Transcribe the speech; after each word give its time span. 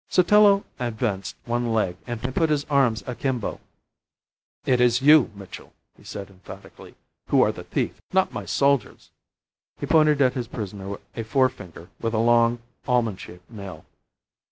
Sotillo 0.09 0.63
advanced 0.79 1.35
one 1.45 1.73
leg 1.73 1.95
and 2.07 2.19
put 2.33 2.49
his 2.49 2.63
arms 2.71 3.03
akimbo. 3.05 3.59
"It 4.65 4.81
is 4.81 5.03
you, 5.03 5.29
Mitchell," 5.35 5.73
he 5.95 6.03
said, 6.03 6.31
emphatically, 6.31 6.95
"who 7.27 7.43
are 7.43 7.51
the 7.51 7.65
thief, 7.65 8.01
not 8.11 8.33
my 8.33 8.45
soldiers!" 8.45 9.11
He 9.79 9.85
pointed 9.85 10.19
at 10.19 10.33
his 10.33 10.47
prisoner 10.47 10.97
a 11.15 11.21
forefinger 11.23 11.89
with 11.99 12.15
a 12.15 12.17
long, 12.17 12.63
almond 12.87 13.19
shaped 13.19 13.51
nail. 13.51 13.85